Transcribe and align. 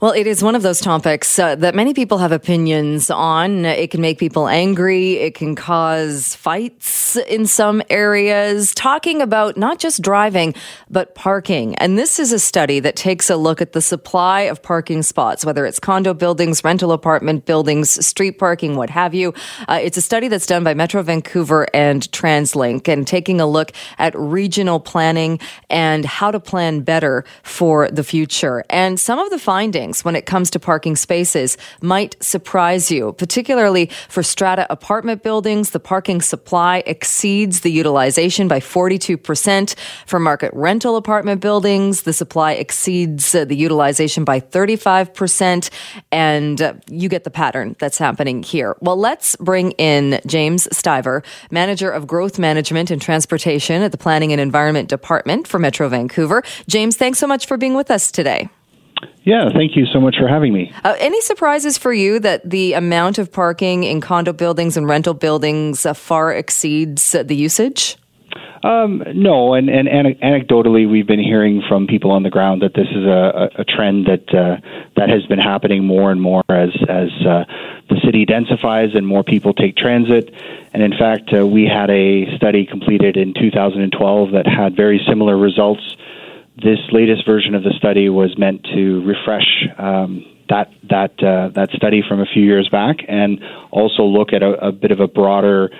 Well, 0.00 0.12
it 0.12 0.26
is 0.26 0.42
one 0.42 0.54
of 0.54 0.62
those 0.62 0.80
topics 0.80 1.38
uh, 1.38 1.54
that 1.56 1.74
many 1.74 1.94
people 1.94 2.18
have 2.18 2.32
opinions 2.32 3.10
on. 3.10 3.64
It 3.64 3.90
can 3.90 4.00
make 4.00 4.18
people 4.18 4.48
angry. 4.48 5.14
It 5.14 5.34
can 5.34 5.54
cause 5.54 6.34
fights 6.34 7.16
in 7.16 7.46
some 7.46 7.82
areas. 7.88 8.74
Talking 8.74 9.22
about 9.22 9.56
not 9.56 9.78
just 9.78 10.02
driving, 10.02 10.54
but 10.90 11.14
parking. 11.14 11.76
And 11.76 11.98
this 11.98 12.18
is 12.18 12.32
a 12.32 12.38
study 12.38 12.80
that 12.80 12.96
takes 12.96 13.30
a 13.30 13.36
look 13.36 13.60
at 13.60 13.72
the 13.72 13.80
supply 13.80 14.40
of 14.42 14.62
parking 14.62 15.02
spots, 15.02 15.44
whether 15.44 15.66
it's 15.66 15.78
condo 15.78 16.14
buildings, 16.14 16.64
rental 16.64 16.92
apartment 16.92 17.44
buildings, 17.44 18.04
street 18.04 18.38
parking, 18.38 18.76
what 18.76 18.90
have 18.90 19.14
you. 19.14 19.32
Uh, 19.68 19.78
it's 19.80 19.96
a 19.96 20.02
study 20.02 20.28
that's 20.28 20.46
done 20.46 20.64
by 20.64 20.74
Metro 20.74 21.02
Vancouver 21.02 21.66
and 21.74 22.10
TransLink 22.10 22.88
and 22.88 23.06
taking 23.06 23.40
a 23.40 23.46
look 23.46 23.72
at 23.98 24.18
regional 24.18 24.80
planning 24.80 25.38
and 25.70 26.04
how 26.04 26.30
to 26.30 26.40
plan 26.40 26.80
better 26.80 27.24
for 27.42 27.88
the 27.90 28.02
future. 28.02 28.64
And 28.68 28.98
some 28.98 29.18
of 29.18 29.30
the 29.30 29.38
findings 29.52 30.02
when 30.02 30.16
it 30.16 30.24
comes 30.24 30.50
to 30.50 30.58
parking 30.58 30.96
spaces 30.96 31.58
might 31.82 32.16
surprise 32.22 32.90
you, 32.90 33.12
particularly 33.12 33.90
for 34.08 34.22
strata 34.22 34.66
apartment 34.70 35.22
buildings. 35.22 35.70
The 35.70 35.78
parking 35.94 36.22
supply 36.22 36.82
exceeds 36.86 37.60
the 37.60 37.70
utilization 37.70 38.48
by 38.48 38.60
42%. 38.60 39.74
For 40.06 40.18
market 40.18 40.52
rental 40.54 40.96
apartment 40.96 41.42
buildings, 41.42 42.04
the 42.04 42.14
supply 42.14 42.52
exceeds 42.52 43.34
uh, 43.34 43.44
the 43.44 43.54
utilization 43.54 44.24
by 44.24 44.40
35%. 44.40 45.68
And 46.10 46.62
uh, 46.62 46.72
you 46.88 47.10
get 47.10 47.24
the 47.24 47.30
pattern 47.30 47.76
that's 47.78 47.98
happening 47.98 48.42
here. 48.42 48.74
Well, 48.80 48.96
let's 48.96 49.36
bring 49.36 49.72
in 49.72 50.18
James 50.26 50.66
Stiver, 50.72 51.22
Manager 51.50 51.90
of 51.90 52.06
Growth 52.06 52.38
Management 52.38 52.90
and 52.90 53.02
Transportation 53.02 53.82
at 53.82 53.92
the 53.92 53.98
Planning 53.98 54.32
and 54.32 54.40
Environment 54.40 54.88
Department 54.88 55.46
for 55.46 55.58
Metro 55.58 55.90
Vancouver. 55.90 56.42
James, 56.68 56.96
thanks 56.96 57.18
so 57.18 57.26
much 57.26 57.44
for 57.44 57.58
being 57.58 57.74
with 57.74 57.90
us 57.90 58.10
today. 58.10 58.48
Yeah, 59.24 59.50
thank 59.50 59.76
you 59.76 59.86
so 59.86 60.00
much 60.00 60.16
for 60.18 60.26
having 60.26 60.52
me. 60.52 60.72
Uh, 60.84 60.96
any 60.98 61.20
surprises 61.20 61.78
for 61.78 61.92
you 61.92 62.18
that 62.20 62.48
the 62.48 62.72
amount 62.72 63.18
of 63.18 63.30
parking 63.30 63.84
in 63.84 64.00
condo 64.00 64.32
buildings 64.32 64.76
and 64.76 64.88
rental 64.88 65.14
buildings 65.14 65.86
uh, 65.86 65.94
far 65.94 66.32
exceeds 66.32 67.14
uh, 67.14 67.22
the 67.22 67.36
usage? 67.36 67.96
Um, 68.64 69.02
no, 69.14 69.54
and, 69.54 69.68
and, 69.68 69.88
anecdotally, 69.88 70.88
we've 70.88 71.06
been 71.06 71.22
hearing 71.22 71.62
from 71.68 71.88
people 71.88 72.12
on 72.12 72.22
the 72.22 72.30
ground 72.30 72.62
that 72.62 72.74
this 72.74 72.86
is 72.88 73.04
a, 73.04 73.50
a 73.56 73.64
trend 73.64 74.06
that 74.06 74.32
uh, 74.32 74.56
that 74.94 75.08
has 75.08 75.26
been 75.26 75.40
happening 75.40 75.84
more 75.84 76.12
and 76.12 76.22
more 76.22 76.44
as 76.48 76.70
as 76.88 77.10
uh, 77.26 77.44
the 77.90 78.00
city 78.04 78.24
densifies 78.24 78.96
and 78.96 79.04
more 79.04 79.24
people 79.24 79.52
take 79.52 79.76
transit. 79.76 80.32
And 80.72 80.80
in 80.80 80.92
fact, 80.92 81.34
uh, 81.36 81.44
we 81.44 81.66
had 81.66 81.90
a 81.90 82.36
study 82.36 82.64
completed 82.64 83.16
in 83.16 83.34
2012 83.34 84.30
that 84.30 84.46
had 84.46 84.76
very 84.76 85.04
similar 85.08 85.36
results 85.36 85.96
this 86.56 86.78
latest 86.90 87.24
version 87.26 87.54
of 87.54 87.62
the 87.62 87.72
study 87.78 88.08
was 88.08 88.36
meant 88.36 88.64
to 88.74 89.02
refresh 89.04 89.66
um, 89.78 90.24
that 90.48 90.70
that 90.90 91.22
uh, 91.22 91.48
that 91.54 91.70
study 91.70 92.02
from 92.06 92.20
a 92.20 92.26
few 92.26 92.42
years 92.42 92.68
back, 92.68 92.96
and 93.08 93.42
also 93.70 94.02
look 94.02 94.32
at 94.32 94.42
a, 94.42 94.68
a 94.68 94.72
bit 94.72 94.90
of 94.90 95.00
a 95.00 95.08
broader 95.08 95.70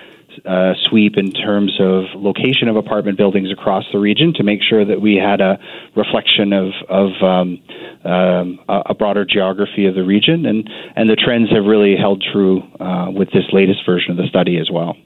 uh, 0.45 0.73
sweep 0.89 1.17
in 1.17 1.31
terms 1.31 1.79
of 1.79 2.05
location 2.15 2.67
of 2.67 2.75
apartment 2.75 3.17
buildings 3.17 3.51
across 3.51 3.83
the 3.91 3.99
region 3.99 4.33
to 4.33 4.43
make 4.43 4.61
sure 4.63 4.83
that 4.83 4.99
we 4.99 5.15
had 5.15 5.41
a 5.41 5.59
reflection 5.95 6.53
of 6.53 6.71
of 6.89 7.11
um, 7.21 7.61
um, 8.03 8.59
a 8.67 8.93
broader 8.93 9.25
geography 9.25 9.85
of 9.85 9.95
the 9.95 10.03
region, 10.03 10.45
and 10.45 10.69
and 10.95 11.09
the 11.09 11.15
trends 11.15 11.51
have 11.51 11.65
really 11.65 11.95
held 11.95 12.23
true 12.31 12.63
uh, 12.79 13.11
with 13.11 13.29
this 13.31 13.45
latest 13.53 13.85
version 13.85 14.11
of 14.11 14.17
the 14.17 14.27
study 14.27 14.57
as 14.57 14.69
well. 14.71 14.97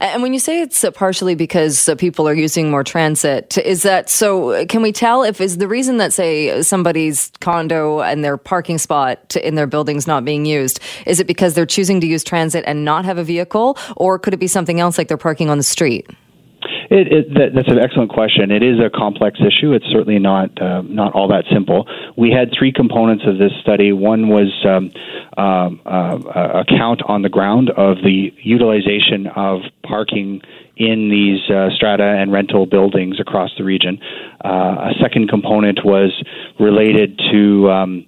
And 0.00 0.22
when 0.22 0.32
you 0.32 0.38
say 0.38 0.60
it's 0.60 0.84
uh, 0.84 0.90
partially 0.90 1.34
because 1.34 1.88
uh, 1.88 1.94
people 1.94 2.28
are 2.28 2.34
using 2.34 2.70
more 2.70 2.84
transit, 2.84 3.58
is 3.58 3.82
that 3.82 4.08
so? 4.10 4.64
Can 4.66 4.82
we 4.82 4.92
tell 4.92 5.22
if 5.22 5.40
is 5.40 5.58
the 5.58 5.68
reason 5.68 5.98
that 5.98 6.12
say 6.12 6.62
somebody's 6.62 7.30
condo 7.40 8.00
and 8.00 8.24
their 8.24 8.36
parking 8.36 8.78
spot 8.78 9.36
in 9.36 9.54
their 9.54 9.66
buildings 9.66 10.06
not 10.06 10.24
being 10.24 10.44
used? 10.46 10.80
Is 11.06 11.20
it 11.20 11.26
because 11.26 11.54
they're 11.54 11.66
choosing 11.66 12.00
to 12.00 12.06
use 12.06 12.24
transit 12.24 12.64
and 12.66 12.84
not 12.84 13.04
have 13.04 13.18
a 13.18 13.24
vehicle, 13.24 13.78
or 13.96 14.18
could 14.18 14.34
it 14.34 14.38
be 14.38 14.46
something 14.46 14.80
else 14.80 14.98
like 14.98 15.08
they're 15.08 15.16
parking 15.16 15.50
on 15.50 15.58
the 15.58 15.64
street? 15.64 16.08
It, 16.90 17.12
it, 17.12 17.34
that, 17.34 17.48
that's 17.54 17.70
an 17.70 17.78
excellent 17.78 18.10
question. 18.10 18.50
It 18.50 18.62
is 18.62 18.78
a 18.80 18.90
complex 18.90 19.38
issue. 19.40 19.72
It's 19.72 19.86
certainly 19.86 20.18
not 20.18 20.50
uh, 20.60 20.82
not 20.82 21.14
all 21.14 21.28
that 21.28 21.44
simple. 21.52 21.86
We 22.16 22.30
had 22.30 22.50
three 22.56 22.72
components 22.72 23.24
of 23.26 23.38
this 23.38 23.52
study. 23.62 23.92
One 23.92 24.28
was 24.28 24.52
um, 24.64 24.90
um, 25.36 25.80
uh, 25.86 26.62
a 26.62 26.64
count 26.68 27.02
on 27.06 27.22
the 27.22 27.28
ground 27.28 27.70
of 27.70 27.98
the 27.98 28.32
utilization 28.42 29.26
of 29.34 29.60
parking 29.82 30.42
in 30.76 31.08
these 31.08 31.40
uh, 31.50 31.70
strata 31.74 32.04
and 32.04 32.32
rental 32.32 32.66
buildings 32.66 33.20
across 33.20 33.50
the 33.56 33.64
region. 33.64 33.98
Uh, 34.44 34.90
a 34.90 34.92
second 35.00 35.28
component 35.28 35.84
was 35.84 36.10
related 36.58 37.20
to 37.30 37.70
um, 37.70 38.06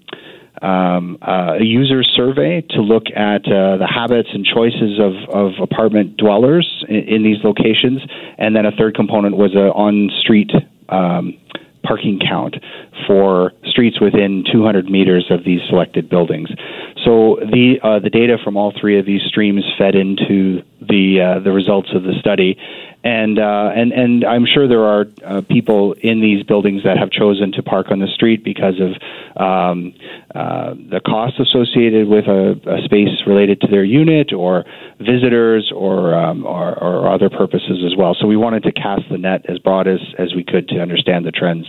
um, 0.63 1.19
uh, 1.23 1.55
a 1.61 1.65
user 1.65 2.03
survey 2.03 2.63
to 2.71 2.81
look 2.81 3.05
at 3.15 3.45
uh, 3.47 3.77
the 3.77 3.87
habits 3.87 4.29
and 4.33 4.45
choices 4.45 4.99
of, 4.99 5.13
of 5.29 5.53
apartment 5.61 6.17
dwellers 6.17 6.85
in, 6.89 6.97
in, 6.97 7.23
these 7.23 7.43
locations. 7.45 8.01
And 8.39 8.57
then 8.57 8.65
a 8.65 8.73
third 8.73 8.95
component 8.95 9.37
was 9.37 9.53
an 9.55 9.69
on 9.69 10.11
street 10.21 10.51
um, 10.89 11.35
parking 11.87 12.19
count 12.19 12.57
for 13.07 13.53
streets 13.65 14.01
within 14.01 14.45
200 14.51 14.91
meters 14.91 15.27
of 15.31 15.45
these 15.45 15.61
selected 15.69 16.09
buildings. 16.09 16.49
So 17.05 17.39
the 17.41 17.77
uh, 17.83 17.99
the 18.01 18.11
data 18.11 18.37
from 18.43 18.57
all 18.57 18.73
three 18.79 18.99
of 18.99 19.07
these 19.07 19.23
streams 19.29 19.63
fed 19.79 19.95
into 19.95 20.63
the 20.81 21.21
uh, 21.21 21.41
the 21.41 21.53
results 21.53 21.91
of 21.95 22.03
the 22.03 22.15
study, 22.19 22.59
and 23.07 23.39
uh, 23.39 23.71
and 23.73 23.93
and 23.93 24.25
I'm 24.25 24.47
sure 24.47 24.67
there 24.67 24.85
are 24.85 25.07
uh, 25.25 25.43
people 25.43 25.93
in 25.93 26.21
these 26.21 26.43
buildings 26.43 26.83
that 26.83 26.99
have 26.99 27.13
chosen 27.13 27.53
to 27.53 27.63
park 27.63 27.93
on 27.93 28.01
the 28.01 28.09
street 28.09 28.43
because 28.43 28.81
of 28.81 28.91
um, 29.41 29.95
uh, 30.35 30.75
the 30.75 31.01
cost 31.07 31.39
associated 31.39 32.09
with 32.09 32.27
a, 32.27 32.59
a, 32.67 32.83
space 32.85 33.15
related 33.25 33.61
to 33.61 33.69
their 33.69 33.85
unit, 33.85 34.33
or 34.33 34.65
visitors, 34.99 35.71
or, 35.73 36.15
um, 36.15 36.45
or, 36.45 36.77
or 36.83 37.09
other 37.09 37.31
purposes 37.31 37.85
as 37.87 37.95
well. 37.97 38.17
So 38.19 38.27
we 38.27 38.37
wanted 38.37 38.65
to 38.65 38.73
cast 38.73 39.03
the 39.09 39.19
net 39.19 39.47
as 39.49 39.59
broad 39.61 39.87
as 39.87 40.01
as 40.19 40.35
we 40.35 40.43
could 40.43 40.67
to 40.71 40.81
understand 40.81 41.25
the 41.25 41.33
trends. 41.33 41.67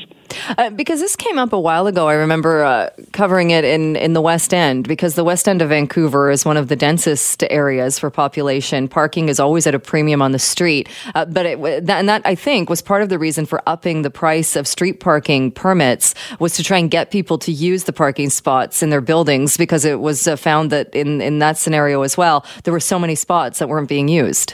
Uh, 0.57 0.69
because 0.71 0.99
this 0.99 1.15
came 1.15 1.37
up 1.37 1.53
a 1.53 1.59
while 1.59 1.87
ago. 1.87 2.07
I 2.07 2.13
remember 2.13 2.63
uh, 2.63 2.89
covering 3.11 3.51
it 3.51 3.63
in, 3.63 3.95
in 3.95 4.13
the 4.13 4.21
West 4.21 4.53
End 4.53 4.87
because 4.87 5.15
the 5.15 5.23
West 5.23 5.47
End 5.47 5.61
of 5.61 5.69
Vancouver 5.69 6.29
is 6.31 6.45
one 6.45 6.57
of 6.57 6.67
the 6.67 6.75
densest 6.75 7.43
areas 7.49 7.99
for 7.99 8.09
population. 8.09 8.87
Parking 8.87 9.29
is 9.29 9.39
always 9.39 9.67
at 9.67 9.75
a 9.75 9.79
premium 9.79 10.21
on 10.21 10.31
the 10.31 10.39
street. 10.39 10.89
Uh, 11.15 11.25
but 11.25 11.45
it, 11.45 11.85
that, 11.85 11.99
and 11.99 12.09
that, 12.09 12.21
I 12.25 12.35
think, 12.35 12.69
was 12.69 12.81
part 12.81 13.01
of 13.01 13.09
the 13.09 13.19
reason 13.19 13.45
for 13.45 13.61
upping 13.67 14.01
the 14.01 14.09
price 14.09 14.55
of 14.55 14.67
street 14.67 14.99
parking 14.99 15.51
permits 15.51 16.13
was 16.39 16.55
to 16.55 16.63
try 16.63 16.77
and 16.77 16.89
get 16.89 17.11
people 17.11 17.37
to 17.39 17.51
use 17.51 17.85
the 17.85 17.93
parking 17.93 18.29
spots 18.29 18.83
in 18.83 18.89
their 18.89 19.01
buildings 19.01 19.57
because 19.57 19.85
it 19.85 19.99
was 19.99 20.27
uh, 20.27 20.35
found 20.35 20.71
that 20.71 20.93
in, 20.93 21.21
in 21.21 21.39
that 21.39 21.57
scenario 21.57 22.01
as 22.01 22.17
well, 22.17 22.45
there 22.63 22.73
were 22.73 22.79
so 22.79 22.99
many 22.99 23.15
spots 23.15 23.59
that 23.59 23.69
weren't 23.69 23.89
being 23.89 24.07
used. 24.07 24.53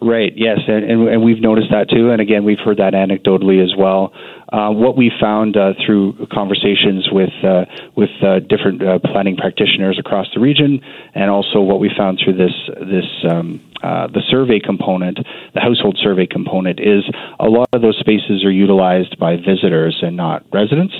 Right. 0.00 0.32
Yes, 0.36 0.60
and, 0.68 0.84
and, 0.84 1.08
and 1.08 1.22
we've 1.24 1.40
noticed 1.40 1.70
that 1.70 1.90
too. 1.90 2.10
And 2.10 2.20
again, 2.20 2.44
we've 2.44 2.60
heard 2.64 2.76
that 2.76 2.92
anecdotally 2.92 3.62
as 3.62 3.74
well. 3.76 4.12
Uh, 4.50 4.70
what 4.70 4.96
we 4.96 5.12
found 5.20 5.58
uh, 5.58 5.74
through 5.84 6.26
conversations 6.32 7.06
with 7.12 7.32
uh, 7.44 7.66
with 7.96 8.08
uh, 8.22 8.40
different 8.40 8.82
uh, 8.82 8.98
planning 8.98 9.36
practitioners 9.36 9.98
across 9.98 10.26
the 10.32 10.40
region, 10.40 10.80
and 11.14 11.30
also 11.30 11.60
what 11.60 11.78
we 11.80 11.90
found 11.94 12.18
through 12.24 12.32
this 12.32 12.54
this 12.80 13.04
um, 13.28 13.60
the 13.82 14.22
survey 14.30 14.58
component, 14.58 15.18
the 15.52 15.60
household 15.60 15.98
survey 16.02 16.26
component, 16.26 16.80
is 16.80 17.04
a 17.38 17.44
lot 17.44 17.68
of 17.74 17.82
those 17.82 17.98
spaces 18.00 18.42
are 18.42 18.50
utilized 18.50 19.18
by 19.18 19.36
visitors 19.36 19.98
and 20.00 20.16
not 20.16 20.42
residents. 20.50 20.94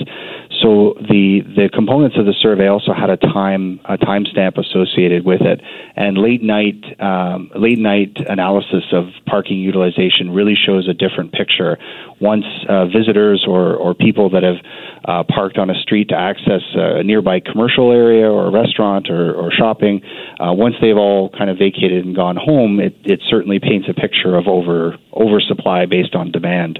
So 0.61 0.93
the 1.09 1.41
the 1.55 1.69
components 1.73 2.17
of 2.19 2.25
the 2.25 2.35
survey 2.41 2.67
also 2.67 2.93
had 2.93 3.09
a 3.09 3.17
time 3.17 3.79
a 3.85 3.97
timestamp 3.97 4.59
associated 4.59 5.25
with 5.25 5.41
it, 5.41 5.59
and 5.95 6.19
late 6.19 6.43
night 6.43 6.83
um, 7.01 7.49
late 7.55 7.79
night 7.79 8.17
analysis 8.27 8.83
of 8.91 9.05
parking 9.25 9.57
utilization 9.57 10.29
really 10.29 10.55
shows 10.55 10.87
a 10.87 10.93
different 10.93 11.31
picture. 11.31 11.79
Once 12.21 12.45
uh, 12.67 12.85
visitors 13.39 13.45
or 13.47 13.75
or 13.75 13.93
people 13.93 14.29
that 14.31 14.43
have 14.43 14.57
uh, 15.05 15.23
parked 15.23 15.57
on 15.57 15.69
a 15.69 15.79
street 15.81 16.09
to 16.09 16.15
access 16.15 16.61
a 16.75 17.03
nearby 17.03 17.39
commercial 17.39 17.91
area 17.91 18.29
or 18.29 18.47
a 18.47 18.51
restaurant 18.51 19.09
or, 19.09 19.33
or 19.33 19.51
shopping, 19.51 20.01
uh, 20.39 20.53
once 20.53 20.75
they've 20.81 20.97
all 20.97 21.29
kind 21.29 21.49
of 21.49 21.57
vacated 21.57 22.05
and 22.05 22.15
gone 22.15 22.35
home, 22.35 22.79
it, 22.79 22.95
it 23.05 23.21
certainly 23.29 23.59
paints 23.59 23.87
a 23.89 23.93
picture 23.93 24.35
of 24.35 24.47
over 24.47 24.97
oversupply 25.13 25.85
based 25.85 26.15
on 26.15 26.31
demand. 26.31 26.79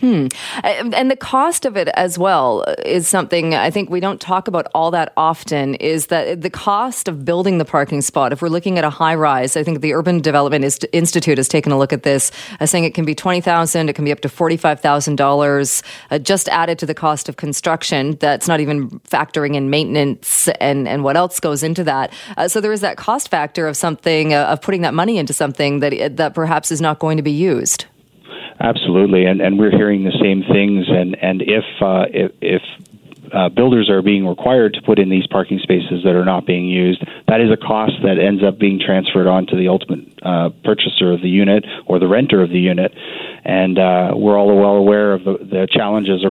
Hmm. 0.00 0.28
And 0.62 1.10
the 1.10 1.16
cost 1.16 1.64
of 1.64 1.76
it 1.76 1.88
as 1.88 2.18
well 2.18 2.62
is 2.84 3.08
something 3.08 3.54
I 3.54 3.70
think 3.70 3.90
we 3.90 3.98
don't 3.98 4.20
talk 4.20 4.46
about 4.46 4.68
all 4.72 4.92
that 4.92 5.12
often 5.16 5.74
is 5.74 6.06
that 6.06 6.40
the 6.40 6.50
cost 6.50 7.08
of 7.08 7.24
building 7.24 7.58
the 7.58 7.64
parking 7.64 8.00
spot. 8.00 8.32
If 8.32 8.40
we're 8.40 8.48
looking 8.48 8.78
at 8.78 8.84
a 8.84 8.90
high 8.90 9.16
rise, 9.16 9.56
I 9.56 9.64
think 9.64 9.80
the 9.80 9.94
Urban 9.94 10.20
Development 10.20 10.64
Institute 10.92 11.36
has 11.36 11.48
taken 11.48 11.72
a 11.72 11.78
look 11.78 11.92
at 11.92 12.04
this, 12.04 12.30
uh, 12.60 12.66
saying 12.66 12.84
it 12.84 12.94
can 12.94 13.04
be 13.04 13.14
20000 13.14 13.88
it 13.88 13.94
can 13.94 14.04
be 14.04 14.12
up 14.12 14.20
to 14.20 14.28
$45,000 14.28 15.82
uh, 16.10 16.18
just 16.18 16.48
added 16.48 16.78
to 16.78 16.86
the 16.86 16.94
cost 16.94 17.28
of 17.28 17.36
construction. 17.36 18.16
That's 18.20 18.46
not 18.46 18.60
even 18.60 18.90
factoring 19.00 19.56
in 19.56 19.68
maintenance 19.68 20.48
and, 20.60 20.86
and 20.86 21.02
what 21.02 21.16
else 21.16 21.40
goes 21.40 21.62
into 21.62 21.82
that. 21.84 22.12
Uh, 22.36 22.46
so 22.46 22.60
there 22.60 22.72
is 22.72 22.82
that 22.82 22.96
cost 22.96 23.28
factor 23.28 23.66
of 23.66 23.76
something, 23.76 24.32
uh, 24.32 24.44
of 24.44 24.62
putting 24.62 24.82
that 24.82 24.94
money 24.94 25.18
into 25.18 25.32
something 25.32 25.80
that, 25.80 26.16
that 26.16 26.34
perhaps 26.34 26.70
is 26.70 26.80
not 26.80 27.00
going 27.00 27.16
to 27.16 27.22
be 27.22 27.32
used. 27.32 27.86
Absolutely, 28.60 29.24
and 29.24 29.40
and 29.40 29.58
we're 29.58 29.70
hearing 29.70 30.04
the 30.04 30.16
same 30.20 30.42
things. 30.42 30.86
And 30.88 31.16
and 31.22 31.42
if 31.42 31.64
uh, 31.80 32.06
if, 32.10 32.32
if 32.40 32.62
uh, 33.32 33.48
builders 33.50 33.88
are 33.88 34.02
being 34.02 34.26
required 34.26 34.74
to 34.74 34.82
put 34.82 34.98
in 34.98 35.10
these 35.10 35.26
parking 35.28 35.60
spaces 35.62 36.02
that 36.04 36.16
are 36.16 36.24
not 36.24 36.46
being 36.46 36.66
used, 36.66 37.04
that 37.28 37.40
is 37.40 37.50
a 37.52 37.56
cost 37.56 37.92
that 38.02 38.18
ends 38.18 38.42
up 38.42 38.58
being 38.58 38.80
transferred 38.84 39.26
on 39.26 39.46
to 39.46 39.56
the 39.56 39.68
ultimate 39.68 40.00
uh, 40.22 40.50
purchaser 40.64 41.12
of 41.12 41.22
the 41.22 41.28
unit 41.28 41.64
or 41.86 41.98
the 41.98 42.08
renter 42.08 42.42
of 42.42 42.50
the 42.50 42.58
unit. 42.58 42.92
And 43.44 43.78
uh, 43.78 44.12
we're 44.16 44.36
all 44.36 44.48
well 44.56 44.76
aware 44.76 45.12
of 45.12 45.24
the, 45.24 45.38
the 45.38 45.68
challenges. 45.70 46.24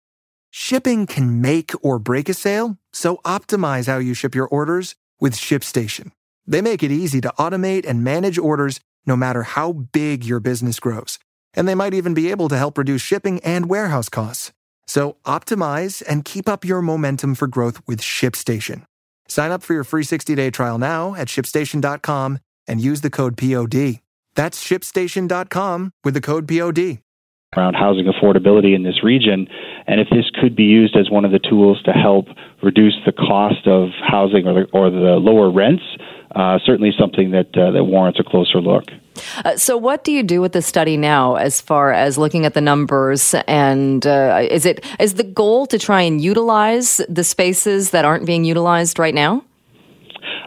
Shipping 0.51 1.07
can 1.07 1.43
make 1.43 1.73
or 1.83 1.99
break 1.99 2.29
a 2.29 2.35
sale, 2.35 2.79
so 2.93 3.17
optimize 3.25 3.87
how 3.87 3.99
you 3.99 4.15
ship 4.15 4.35
your 4.35 4.47
orders 4.47 4.95
with 5.21 5.35
ShipStation. 5.35 6.13
They 6.47 6.63
make 6.63 6.83
it 6.83 6.91
easy 6.91 7.21
to 7.23 7.33
automate 7.39 7.85
and 7.87 8.05
manage 8.05 8.39
orders 8.39 8.81
no 9.05 9.17
matter 9.17 9.43
how 9.43 9.73
big 9.73 10.25
your 10.25 10.41
business 10.41 10.81
grows 10.81 11.19
and 11.55 11.69
they 11.69 11.75
might 11.75 11.95
even 11.95 12.15
be 12.15 12.31
able 12.31 12.49
to 12.49 12.59
help 12.59 12.79
reduce 12.79 13.03
shipping 13.03 13.41
and 13.41 13.69
warehouse 13.69 14.09
costs. 14.09 14.53
So 14.87 15.17
optimize 15.25 16.03
and 16.09 16.25
keep 16.25 16.49
up 16.49 16.65
your 16.65 16.83
momentum 16.83 17.35
for 17.35 17.47
growth 17.47 17.81
with 17.87 18.01
ShipStation. 18.01 18.85
Sign 19.29 19.51
up 19.51 19.63
for 19.63 19.73
your 19.73 19.85
free 19.85 20.05
60-day 20.05 20.51
trial 20.51 20.79
now 20.79 21.15
at 21.15 21.29
shipstation.com 21.29 22.39
and 22.67 22.81
use 22.81 23.01
the 23.01 23.11
code 23.11 23.37
POD. 23.37 24.01
That's 24.35 24.63
shipstation.com 24.63 25.93
with 26.03 26.15
the 26.15 26.21
code 26.21 26.49
POD. 26.49 26.99
Around 27.57 27.75
housing 27.75 28.07
affordability 28.07 28.75
in 28.75 28.83
this 28.83 29.05
region, 29.05 29.47
and 29.87 30.01
if 30.01 30.09
this 30.11 30.29
could 30.41 30.57
be 30.57 30.65
used 30.65 30.97
as 30.97 31.09
one 31.09 31.25
of 31.25 31.31
the 31.31 31.39
tools 31.39 31.81
to 31.85 31.93
help 31.93 32.27
reduce 32.65 32.97
the 33.07 33.13
cost 33.13 33.69
of 33.69 33.91
housing 34.05 34.49
or 34.49 34.55
the, 34.55 34.67
or 34.73 34.91
the 34.91 35.17
lower 35.23 35.53
rents, 35.53 35.85
uh, 36.35 36.59
certainly 36.67 36.91
something 36.99 37.31
that 37.31 37.57
uh, 37.57 37.71
that 37.71 37.85
warrants 37.85 38.19
a 38.19 38.25
closer 38.25 38.61
look. 38.61 38.87
Uh, 39.45 39.57
so, 39.57 39.77
what 39.77 40.05
do 40.05 40.13
you 40.13 40.23
do 40.23 40.41
with 40.41 40.53
the 40.53 40.63
study 40.63 40.97
now, 40.97 41.37
as 41.37 41.61
far 41.61 41.93
as 41.93 42.19
looking 42.19 42.47
at 42.47 42.55
the 42.55 42.61
numbers? 42.61 43.35
And 43.47 44.07
uh, 44.07 44.47
is 44.51 44.67
it 44.67 44.85
is 44.99 45.15
the 45.15 45.25
goal 45.25 45.67
to 45.67 45.79
try 45.79 46.03
and 46.03 46.21
utilize 46.21 47.01
the 47.09 47.25
spaces 47.25 47.91
that 47.91 48.05
aren't 48.05 48.27
being 48.27 48.45
utilized 48.45 48.99
right 48.99 49.15
now? 49.15 49.45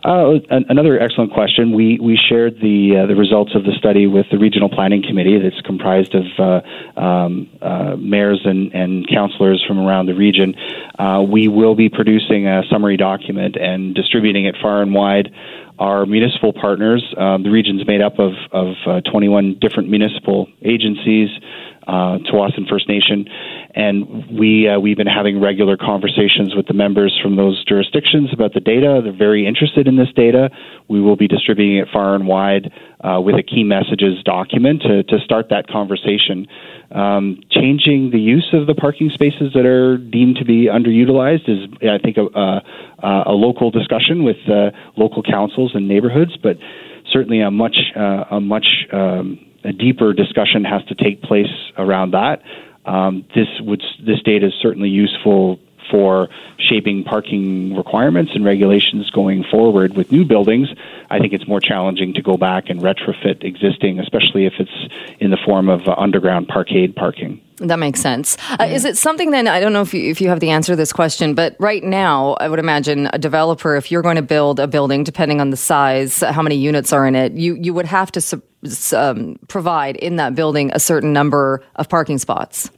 Uh, 0.04 0.40
another 0.50 1.00
excellent 1.00 1.34
question. 1.34 1.74
We 1.74 2.00
we 2.02 2.18
shared 2.30 2.60
the 2.62 3.04
uh, 3.04 3.06
the 3.08 3.16
results 3.16 3.56
of 3.56 3.64
the 3.64 3.74
study 3.78 4.08
with 4.08 4.26
the 4.32 4.38
regional 4.38 4.70
planning 4.70 5.04
committee. 5.04 5.40
That's 5.40 5.60
comprised 5.62 6.16
of 6.16 6.26
uh, 6.40 7.00
um, 7.00 7.50
uh, 7.62 7.96
mayors 7.98 8.42
and, 8.46 8.74
and 8.74 9.08
councillors 9.08 9.64
from 9.68 9.80
around 9.80 10.06
the 10.06 10.14
region. 10.14 10.56
Uh, 10.98 11.26
we 11.28 11.48
will 11.48 11.76
be 11.76 11.90
producing 11.90 12.48
a 12.48 12.64
summary 12.70 12.98
document 12.98 13.58
and 13.58 13.96
distributing 13.96 14.46
it 14.46 14.56
far 14.62 14.82
and 14.82 14.94
wide 14.94 15.34
our 15.80 16.06
municipal 16.06 16.54
partners. 16.54 17.04
Um, 17.18 17.44
the 17.44 17.50
region's 17.50 17.86
made 17.86 18.02
up 18.02 18.20
of, 18.20 18.34
of 18.52 18.76
uh, 18.86 19.02
21 19.02 19.58
different 19.60 19.90
municipal 19.90 20.48
agencies, 20.64 21.30
uh, 21.88 22.20
Tsawwassen 22.28 22.68
First 22.70 22.90
Nation, 22.90 23.28
and 23.74 24.38
we 24.38 24.68
uh, 24.68 24.80
we've 24.80 24.98
been 24.98 25.08
having 25.08 25.40
regular 25.40 25.78
conversations 25.78 26.54
with 26.54 26.68
the 26.68 26.74
members 26.74 27.18
from 27.22 27.38
those 27.38 27.64
jurisdictions 27.64 28.34
about 28.34 28.54
the 28.54 28.60
data. 28.60 29.00
They're 29.04 29.16
very 29.16 29.48
interested 29.48 29.88
in 29.88 29.96
this 29.96 30.12
data. 30.14 30.50
We 30.90 31.02
will 31.02 31.16
be 31.16 31.28
distributing 31.28 31.78
it 31.78 31.88
far 31.92 32.16
and 32.16 32.28
wide 32.28 32.72
uh, 33.02 33.22
with 33.24 33.36
a 33.36 33.44
key 33.44 33.64
messages 33.64 34.22
document 34.24 34.82
to, 34.82 35.04
to 35.04 35.20
start 35.20 35.48
that 35.50 35.68
conversation. 35.68 36.48
Um, 36.92 37.42
changing 37.52 38.12
the 38.12 38.20
use 38.20 38.50
of 38.54 38.68
the 38.68 38.76
parking 38.76 39.10
spaces 39.10 39.54
that 39.54 39.66
are 39.66 39.98
deemed 39.98 40.38
to 40.38 40.46
be 40.46 40.66
underutilized 40.66 41.48
is, 41.48 41.70
I 41.90 41.98
think, 41.98 42.18
a, 42.18 42.26
a, 42.26 43.24
a 43.28 43.32
local 43.32 43.72
discussion 43.72 44.24
with 44.24 44.38
uh, 44.50 44.72
local 44.98 45.24
councils 45.24 45.72
and 45.74 45.88
neighborhoods, 45.88 46.38
but 46.38 46.58
certainly 47.12 47.42
a 47.42 47.52
much 47.52 47.78
uh, 47.96 48.26
a 48.32 48.42
much 48.42 48.68
um, 48.92 49.40
a 49.68 49.74
deeper 49.74 50.14
discussion 50.14 50.64
has 50.64 50.84
to 50.86 50.96
take 50.96 51.22
place 51.22 51.52
around 51.78 52.12
that. 52.12 52.42
Um, 52.86 53.26
this 53.36 53.48
would 53.60 53.84
this 54.06 54.22
data 54.24 54.48
is 54.48 54.54
certainly 54.62 54.90
useful 54.90 55.60
for 55.90 56.30
shaping 56.58 57.04
parking 57.04 57.76
requirements 57.76 58.32
and 58.36 58.44
regulations 58.44 59.10
going 59.12 59.44
forward 59.44 59.96
with 59.96 60.12
new 60.12 60.26
buildings. 60.26 60.70
I 61.10 61.20
think 61.20 61.34
it's 61.34 61.48
more 61.48 61.60
challenging 61.60 62.14
to 62.14 62.22
go 62.22 62.38
back 62.38 62.70
and 62.70 62.82
retrofit 62.82 63.44
existing, 63.44 64.00
especially 64.00 64.46
if 64.46 64.54
it's 64.60 64.94
in 65.20 65.32
the 65.32 65.38
form 65.46 65.70
of 65.70 65.88
uh, 65.88 65.96
underground 65.98 66.48
parkade 66.48 66.96
parking. 66.96 67.42
That 67.58 67.80
makes 67.80 68.00
sense. 68.00 68.38
Uh, 68.60 68.66
is 68.70 68.86
it 68.86 68.98
something 68.98 69.32
then? 69.32 69.48
I 69.48 69.60
don't 69.60 69.74
know 69.74 69.82
if 69.82 69.94
you, 69.94 70.12
if 70.12 70.22
you 70.22 70.30
have 70.30 70.40
the 70.40 70.52
answer 70.52 70.74
to 70.74 70.76
this 70.76 70.94
question, 70.94 71.34
but 71.34 71.56
right 71.60 71.84
now, 71.84 72.34
I 72.34 72.50
would 72.50 72.60
imagine 72.60 73.10
a 73.14 73.18
developer, 73.18 73.76
if 73.76 73.92
you're 73.92 74.04
going 74.04 74.18
to 74.18 74.22
build 74.22 74.60
a 74.60 74.68
building, 74.68 75.04
depending 75.04 75.42
on 75.42 75.50
the 75.50 75.58
size, 75.58 76.20
how 76.20 76.44
many 76.44 76.56
units 76.56 76.94
are 76.94 77.08
in 77.08 77.16
it, 77.16 77.34
you, 77.34 77.56
you 77.56 77.74
would 77.74 77.88
have 77.88 78.12
to 78.12 78.42
um, 78.94 79.40
provide 79.48 79.96
in 79.96 80.18
that 80.18 80.36
building 80.36 80.72
a 80.74 80.80
certain 80.80 81.14
number 81.14 81.64
of 81.78 81.90
parking 81.90 82.20
spots. 82.20 82.70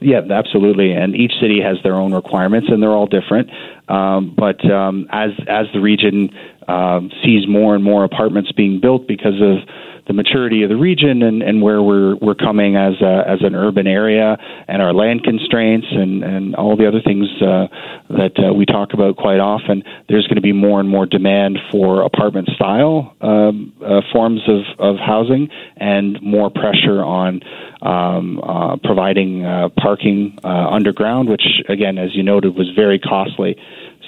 Yeah, 0.00 0.20
absolutely. 0.30 0.92
And 0.92 1.14
each 1.14 1.32
city 1.40 1.60
has 1.60 1.76
their 1.82 1.94
own 1.94 2.14
requirements, 2.14 2.68
and 2.70 2.82
they're 2.82 2.92
all 2.92 3.06
different. 3.06 3.50
Um, 3.88 4.34
but 4.36 4.64
um, 4.70 5.06
as 5.10 5.30
as 5.46 5.66
the 5.74 5.80
region 5.80 6.30
uh, 6.68 7.00
sees 7.22 7.46
more 7.46 7.74
and 7.74 7.84
more 7.84 8.04
apartments 8.04 8.50
being 8.52 8.80
built 8.80 9.06
because 9.06 9.40
of 9.42 9.58
the 10.06 10.12
maturity 10.12 10.62
of 10.62 10.68
the 10.68 10.76
region 10.76 11.22
and, 11.22 11.42
and 11.42 11.62
where 11.62 11.82
we're 11.82 12.16
we're 12.16 12.34
coming 12.34 12.76
as 12.76 12.94
a, 13.00 13.24
as 13.26 13.42
an 13.42 13.54
urban 13.54 13.86
area 13.86 14.36
and 14.68 14.82
our 14.82 14.92
land 14.92 15.24
constraints 15.24 15.86
and, 15.90 16.22
and 16.22 16.54
all 16.54 16.76
the 16.76 16.86
other 16.86 17.00
things 17.00 17.26
uh, 17.42 17.66
that 18.10 18.32
uh, 18.38 18.52
we 18.52 18.66
talk 18.66 18.92
about 18.92 19.16
quite 19.16 19.40
often, 19.40 19.82
there's 20.08 20.26
going 20.26 20.36
to 20.36 20.42
be 20.42 20.52
more 20.52 20.80
and 20.80 20.88
more 20.88 21.06
demand 21.06 21.58
for 21.70 22.02
apartment 22.02 22.48
style 22.54 23.14
um, 23.20 23.72
uh, 23.84 24.00
forms 24.12 24.40
of, 24.48 24.62
of 24.78 24.96
housing 24.96 25.48
and 25.76 26.20
more 26.22 26.50
pressure 26.50 27.02
on 27.02 27.40
um, 27.82 28.40
uh, 28.42 28.76
providing 28.82 29.44
uh, 29.44 29.68
parking 29.80 30.38
uh, 30.44 30.68
underground, 30.70 31.28
which 31.28 31.62
again, 31.68 31.98
as 31.98 32.14
you 32.14 32.22
noted, 32.22 32.54
was 32.54 32.70
very 32.74 32.98
costly 32.98 33.56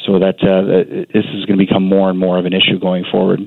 so 0.06 0.18
that 0.18 0.42
uh, 0.42 1.06
this 1.12 1.24
is 1.34 1.44
going 1.46 1.58
to 1.58 1.64
become 1.64 1.84
more 1.84 2.10
and 2.10 2.18
more 2.18 2.38
of 2.38 2.44
an 2.44 2.52
issue 2.52 2.78
going 2.78 3.04
forward. 3.10 3.40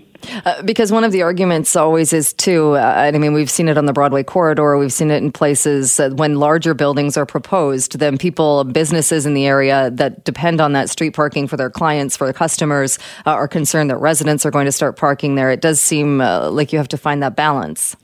Uh, 0.46 0.62
because 0.64 0.92
one 0.92 1.04
of 1.04 1.12
the 1.12 1.22
arguments 1.22 1.76
always 1.76 2.14
is 2.14 2.34
too, 2.34 2.74
uh, 2.74 3.12
I 3.14 3.18
mean, 3.18 3.34
we've 3.34 3.50
seen 3.50 3.68
it 3.68 3.78
on 3.78 3.86
the 3.86 3.94
Broadway 3.94 4.24
corridor, 4.24 4.78
we've 4.78 4.94
seen 4.94 5.12
it 5.12 5.22
in 5.24 5.32
places 5.32 6.00
when 6.16 6.36
larger 6.36 6.74
buildings 6.74 7.18
are 7.18 7.26
proposed, 7.26 8.00
then 8.00 8.18
people, 8.18 8.64
businesses 8.64 9.26
in 9.26 9.34
the 9.34 9.46
area 9.46 9.90
that 9.92 10.24
depend 10.24 10.62
on 10.62 10.74
that 10.74 10.90
street 10.90 11.14
parking 11.14 11.48
for 11.48 11.58
their 11.58 11.70
clients, 11.70 12.18
for 12.18 12.26
their 12.26 12.34
customers, 12.34 12.98
uh, 13.26 13.32
are 13.32 13.48
concerned 13.48 13.90
that 13.90 13.98
residents 13.98 14.46
are 14.46 14.52
going 14.52 14.66
to 14.66 14.72
start 14.72 14.98
parking 14.98 15.36
there. 15.36 15.52
It 15.52 15.62
does 15.62 15.80
seem 15.82 16.22
uh, 16.22 16.50
like 16.50 16.72
you 16.74 16.80
have 16.80 16.88
to 16.90 16.98
find 16.98 17.22
that 17.24 17.36
balance. 17.36 17.96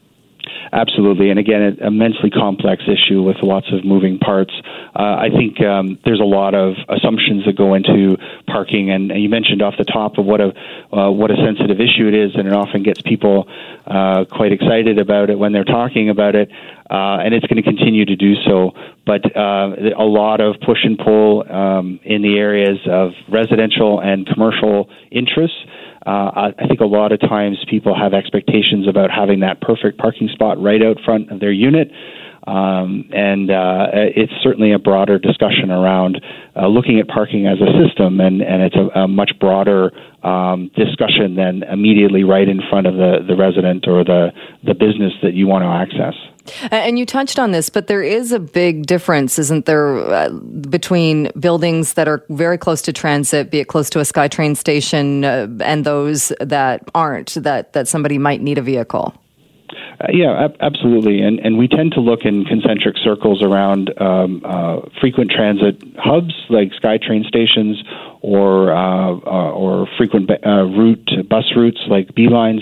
Absolutely, 0.73 1.29
and 1.29 1.39
again, 1.39 1.61
an 1.61 1.79
immensely 1.79 2.29
complex 2.29 2.83
issue 2.87 3.21
with 3.21 3.37
lots 3.43 3.67
of 3.71 3.83
moving 3.83 4.17
parts. 4.19 4.53
Uh, 4.95 5.17
I 5.19 5.29
think 5.29 5.61
um, 5.61 5.99
there's 6.05 6.19
a 6.19 6.25
lot 6.25 6.55
of 6.55 6.75
assumptions 6.89 7.45
that 7.45 7.55
go 7.57 7.73
into 7.73 8.17
parking, 8.47 8.89
and, 8.89 9.11
and 9.11 9.21
you 9.21 9.29
mentioned 9.29 9.61
off 9.61 9.75
the 9.77 9.83
top 9.83 10.17
of 10.17 10.25
what 10.25 10.41
a 10.41 10.53
uh, 10.95 11.11
what 11.11 11.29
a 11.29 11.35
sensitive 11.35 11.79
issue 11.79 12.07
it 12.07 12.15
is, 12.15 12.35
and 12.35 12.47
it 12.47 12.53
often 12.53 12.83
gets 12.83 13.01
people 13.01 13.47
uh, 13.85 14.25
quite 14.31 14.51
excited 14.51 14.97
about 14.97 15.29
it 15.29 15.37
when 15.37 15.51
they're 15.51 15.63
talking 15.63 16.09
about 16.09 16.35
it, 16.35 16.49
uh, 16.89 17.17
and 17.23 17.33
it's 17.33 17.45
going 17.47 17.61
to 17.61 17.69
continue 17.69 18.05
to 18.05 18.15
do 18.15 18.35
so. 18.45 18.71
But 19.05 19.35
uh, 19.35 19.75
a 19.97 20.05
lot 20.05 20.41
of 20.41 20.55
push 20.65 20.79
and 20.83 20.97
pull 20.97 21.51
um, 21.51 21.99
in 22.03 22.21
the 22.21 22.37
areas 22.37 22.79
of 22.87 23.11
residential 23.29 23.99
and 23.99 24.25
commercial 24.25 24.89
interests 25.11 25.57
uh, 26.05 26.51
I 26.57 26.67
think 26.67 26.79
a 26.79 26.85
lot 26.85 27.11
of 27.11 27.19
times 27.19 27.57
people 27.69 27.95
have 27.97 28.13
expectations 28.13 28.87
about 28.87 29.11
having 29.11 29.41
that 29.41 29.61
perfect 29.61 29.97
parking 29.97 30.29
spot 30.33 30.61
right 30.61 30.81
out 30.81 30.97
front 31.05 31.31
of 31.31 31.39
their 31.39 31.51
unit. 31.51 31.91
Um, 32.47 33.07
and 33.13 33.51
uh, 33.51 33.87
it's 33.93 34.33
certainly 34.41 34.71
a 34.71 34.79
broader 34.79 35.19
discussion 35.19 35.69
around 35.69 36.19
uh, 36.55 36.67
looking 36.67 36.99
at 36.99 37.07
parking 37.07 37.45
as 37.45 37.59
a 37.61 37.69
system, 37.85 38.19
and, 38.19 38.41
and 38.41 38.63
it's 38.63 38.75
a, 38.75 39.01
a 39.01 39.07
much 39.07 39.31
broader 39.39 39.91
um, 40.23 40.71
discussion 40.75 41.35
than 41.35 41.61
immediately 41.63 42.23
right 42.23 42.49
in 42.49 42.59
front 42.67 42.87
of 42.87 42.95
the, 42.95 43.19
the 43.27 43.35
resident 43.35 43.87
or 43.87 44.03
the, 44.03 44.31
the 44.65 44.73
business 44.73 45.13
that 45.21 45.33
you 45.33 45.45
want 45.45 45.61
to 45.63 45.69
access. 45.69 46.15
And 46.71 46.97
you 46.97 47.05
touched 47.05 47.39
on 47.39 47.51
this, 47.51 47.69
but 47.69 47.87
there 47.87 48.03
is 48.03 48.31
a 48.31 48.39
big 48.39 48.85
difference, 48.85 49.37
isn't 49.39 49.65
there, 49.65 49.97
uh, 49.97 50.29
between 50.29 51.31
buildings 51.39 51.93
that 51.93 52.07
are 52.07 52.23
very 52.29 52.57
close 52.57 52.81
to 52.83 52.93
transit, 52.93 53.51
be 53.51 53.59
it 53.59 53.67
close 53.67 53.89
to 53.91 53.99
a 53.99 54.03
SkyTrain 54.03 54.57
station, 54.57 55.23
uh, 55.23 55.47
and 55.61 55.85
those 55.85 56.31
that 56.39 56.83
aren't, 56.95 57.35
that, 57.35 57.73
that 57.73 57.87
somebody 57.87 58.17
might 58.17 58.41
need 58.41 58.57
a 58.57 58.61
vehicle? 58.61 59.13
Uh, 60.01 60.07
yeah, 60.11 60.45
ab- 60.45 60.57
absolutely, 60.61 61.21
and 61.21 61.39
and 61.39 61.57
we 61.57 61.67
tend 61.67 61.91
to 61.91 61.99
look 61.99 62.25
in 62.25 62.43
concentric 62.45 62.97
circles 62.97 63.43
around 63.43 63.93
um, 64.01 64.41
uh, 64.43 64.79
frequent 64.99 65.29
transit 65.29 65.81
hubs 65.97 66.33
like 66.49 66.71
SkyTrain 66.71 67.25
stations, 67.27 67.81
or 68.21 68.71
uh, 68.71 69.13
uh 69.13 69.51
or 69.51 69.87
frequent 69.97 70.29
uh, 70.29 70.63
route 70.63 71.09
bus 71.29 71.51
routes 71.55 71.79
like 71.87 72.13
B 72.15 72.27
lines. 72.27 72.61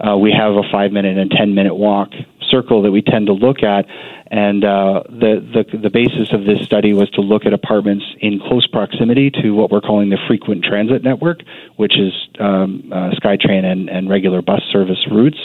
Uh, 0.00 0.16
we 0.16 0.32
have 0.32 0.54
a 0.54 0.62
five 0.70 0.92
minute 0.92 1.18
and 1.18 1.30
ten 1.30 1.54
minute 1.54 1.74
walk 1.74 2.10
circle 2.50 2.82
that 2.82 2.90
we 2.90 3.00
tend 3.00 3.26
to 3.26 3.32
look 3.32 3.62
at, 3.62 3.86
and 4.26 4.62
the, 4.62 5.64
the 5.70 5.78
the 5.78 5.90
basis 5.90 6.32
of 6.32 6.44
this 6.44 6.64
study 6.64 6.92
was 6.92 7.08
to 7.10 7.20
look 7.20 7.46
at 7.46 7.52
apartments 7.52 8.04
in 8.20 8.40
close 8.40 8.66
proximity 8.66 9.30
to 9.30 9.50
what 9.52 9.70
we're 9.70 9.80
calling 9.80 10.10
the 10.10 10.18
frequent 10.26 10.64
transit 10.64 11.02
network, 11.02 11.40
which 11.76 11.98
is 11.98 12.12
um, 12.38 12.84
SkyTrain 12.90 13.64
and, 13.64 13.88
and 13.88 14.08
regular 14.08 14.42
bus 14.42 14.62
service 14.72 15.06
routes 15.10 15.38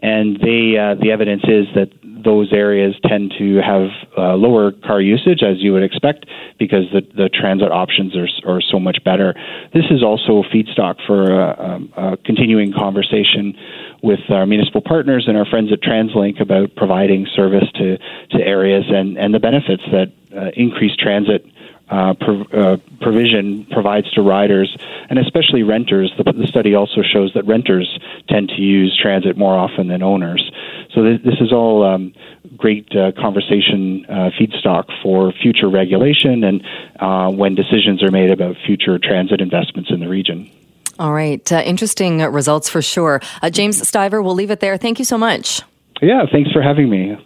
and 0.00 0.38
they 0.40 0.78
uh, 0.78 0.94
the 0.94 1.10
evidence 1.10 1.42
is 1.44 1.66
that 1.74 1.90
those 2.24 2.52
areas 2.52 2.94
tend 3.06 3.34
to 3.38 3.56
have 3.56 3.88
uh, 4.16 4.34
lower 4.34 4.72
car 4.72 5.00
usage, 5.00 5.42
as 5.42 5.58
you 5.58 5.72
would 5.72 5.82
expect, 5.82 6.26
because 6.58 6.84
the, 6.92 7.02
the 7.14 7.28
transit 7.28 7.70
options 7.70 8.16
are, 8.16 8.28
are 8.46 8.60
so 8.60 8.78
much 8.78 9.02
better. 9.04 9.34
This 9.72 9.84
is 9.90 10.02
also 10.02 10.42
feedstock 10.42 10.96
for 11.06 11.30
a, 11.30 11.48
uh, 11.48 11.64
um, 11.68 11.92
a 11.96 12.16
continuing 12.18 12.72
conversation 12.72 13.56
with 14.02 14.20
our 14.30 14.46
municipal 14.46 14.80
partners 14.80 15.24
and 15.28 15.36
our 15.36 15.46
friends 15.46 15.72
at 15.72 15.80
TransLink 15.80 16.40
about 16.40 16.74
providing 16.76 17.26
service 17.34 17.64
to, 17.74 17.98
to 17.98 18.38
areas 18.40 18.84
and, 18.88 19.18
and 19.18 19.34
the 19.34 19.40
benefits 19.40 19.82
that 19.92 20.12
uh, 20.36 20.50
increased 20.56 20.98
transit 20.98 21.44
uh, 21.90 22.14
uh, 22.52 22.76
provision 23.00 23.64
provides 23.70 24.10
to 24.12 24.20
riders 24.20 24.76
and 25.08 25.18
especially 25.18 25.62
renters. 25.62 26.12
The, 26.18 26.32
the, 26.32 26.46
study 26.46 26.74
also 26.74 27.02
shows 27.02 27.32
that 27.34 27.46
renters 27.46 27.98
tend 28.28 28.50
to 28.50 28.60
use 28.60 28.98
transit 29.00 29.38
more 29.38 29.56
often 29.56 29.88
than 29.88 30.02
owners. 30.02 30.50
So 30.94 31.02
th- 31.02 31.22
this 31.22 31.34
is 31.40 31.52
all 31.52 31.84
um, 31.84 32.12
great 32.56 32.88
uh, 32.96 33.12
conversation 33.12 34.06
uh, 34.08 34.30
feedstock 34.38 34.84
for 35.02 35.32
future 35.32 35.68
regulation 35.68 36.44
and 36.44 36.64
uh, 36.98 37.30
when 37.30 37.54
decisions 37.54 38.02
are 38.02 38.10
made 38.10 38.30
about 38.30 38.56
future 38.66 38.98
transit 38.98 39.40
investments 39.40 39.90
in 39.90 40.00
the 40.00 40.08
region. 40.08 40.50
All 40.98 41.12
right, 41.12 41.52
uh, 41.52 41.62
interesting 41.64 42.18
results 42.18 42.68
for 42.68 42.82
sure. 42.82 43.20
James 43.50 43.80
Stiver, 43.82 44.22
we'll 44.22 44.34
leave 44.34 44.50
it 44.50 44.58
there. 44.58 44.76
Thank 44.76 44.98
you 44.98 45.04
so 45.04 45.16
much. 45.16 45.62
Yeah, 46.02 46.24
thanks 46.30 46.50
for 46.50 46.60
having 46.60 46.90
me. 46.90 47.16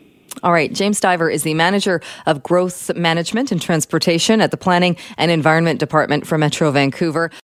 All 0.43 0.53
right. 0.53 0.73
James 0.73 1.01
Stiver 1.01 1.33
is 1.33 1.43
the 1.43 1.55
manager 1.55 2.01
of 2.27 2.43
growth 2.43 2.95
management 2.97 3.53
and 3.53 3.61
transportation 3.61 4.41
at 4.41 4.51
the 4.51 4.57
Planning 4.57 4.97
and 5.17 5.31
Environment 5.31 5.79
Department 5.79 6.27
for 6.27 6.39
Metro 6.39 6.71
Vancouver. 6.71 7.31